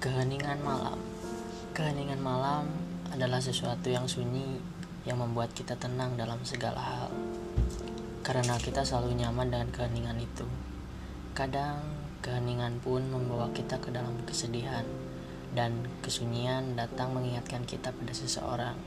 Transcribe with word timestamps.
Keheningan 0.00 0.64
malam 0.64 0.96
Keheningan 1.76 2.24
malam 2.24 2.64
adalah 3.12 3.36
sesuatu 3.36 3.92
yang 3.92 4.08
sunyi 4.08 4.56
yang 5.04 5.20
membuat 5.20 5.52
kita 5.52 5.76
tenang 5.76 6.16
dalam 6.16 6.40
segala 6.40 6.80
hal. 6.80 7.12
Karena 8.24 8.56
kita 8.56 8.80
selalu 8.80 9.20
nyaman 9.20 9.52
dengan 9.52 9.68
keheningan 9.68 10.16
itu. 10.16 10.48
Kadang 11.36 11.84
keheningan 12.24 12.80
pun 12.80 13.12
membawa 13.12 13.52
kita 13.52 13.76
ke 13.76 13.92
dalam 13.92 14.16
kesedihan 14.24 14.88
dan 15.52 15.84
kesunyian 16.00 16.80
datang 16.80 17.12
mengingatkan 17.12 17.68
kita 17.68 17.92
pada 17.92 18.16
seseorang 18.16 18.80